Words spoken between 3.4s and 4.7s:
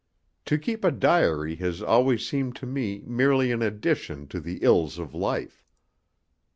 an addition to the